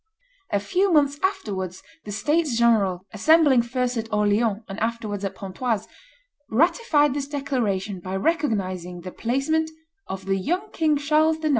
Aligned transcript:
A 0.49 0.59
few 0.59 0.91
months 0.91 1.19
afterwards 1.21 1.83
the 2.05 2.11
states 2.11 2.57
general, 2.57 3.05
assembling 3.13 3.61
first 3.61 3.97
at 3.97 4.11
Orleans 4.11 4.63
and 4.67 4.79
afterwards 4.79 5.23
at 5.23 5.35
Pontoise, 5.35 5.87
ratified 6.49 7.13
this 7.13 7.27
declaration 7.27 7.99
by 7.99 8.15
recognizing 8.15 9.01
the 9.01 9.11
placement 9.11 9.69
of 10.07 10.25
"the 10.25 10.37
young 10.37 10.71
King 10.71 10.97
Charles 10.97 11.37
IX. 11.37 11.49